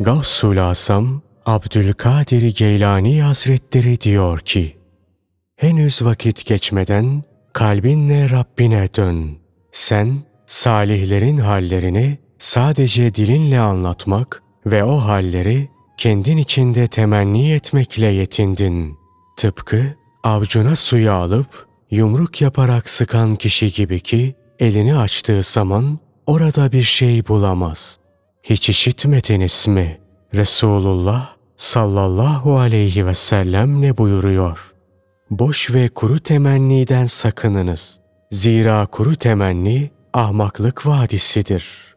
Gavsul 0.00 0.56
Asam 0.56 1.22
Abdülkadir 1.46 2.54
Geylani 2.56 3.22
Hazretleri 3.22 4.00
diyor 4.00 4.38
ki, 4.40 4.76
Henüz 5.56 6.02
vakit 6.02 6.46
geçmeden 6.46 7.22
kalbinle 7.52 8.30
Rabbine 8.30 8.88
dön. 8.96 9.38
Sen 9.72 10.14
salihlerin 10.46 11.38
hallerini 11.38 12.18
sadece 12.38 13.14
dilinle 13.14 13.60
anlatmak 13.60 14.42
ve 14.66 14.84
o 14.84 14.96
halleri 14.96 15.68
kendin 15.96 16.36
içinde 16.36 16.88
temenni 16.88 17.52
etmekle 17.52 18.06
yetindin. 18.06 18.98
Tıpkı 19.36 19.82
avcuna 20.24 20.76
suyu 20.76 21.12
alıp 21.12 21.66
yumruk 21.90 22.40
yaparak 22.40 22.88
sıkan 22.88 23.36
kişi 23.36 23.72
gibi 23.72 24.00
ki 24.00 24.34
elini 24.58 24.96
açtığı 24.96 25.42
zaman 25.42 25.98
orada 26.26 26.72
bir 26.72 26.82
şey 26.82 27.26
bulamaz. 27.28 27.98
Hiç 28.42 28.68
işitmediniz 28.68 29.68
mi? 29.68 30.00
Resulullah 30.34 31.34
sallallahu 31.56 32.58
aleyhi 32.58 33.06
ve 33.06 33.14
sellem 33.14 33.82
ne 33.82 33.98
buyuruyor? 33.98 34.72
Boş 35.30 35.74
ve 35.74 35.88
kuru 35.88 36.20
temenniden 36.20 37.06
sakınınız. 37.06 38.00
Zira 38.32 38.86
kuru 38.86 39.16
temenni 39.16 39.90
ahmaklık 40.12 40.86
vadisidir. 40.86 41.96